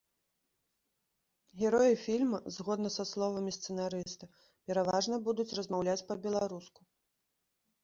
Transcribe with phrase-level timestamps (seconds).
[1.59, 4.31] Героі фільма, згодна са словамі сцэнарыста,
[4.67, 6.81] пераважна будуць размаўляць па-беларуску.